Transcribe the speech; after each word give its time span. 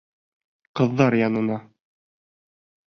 Ҡыҙҙар 0.81 1.19
янына. 1.21 1.61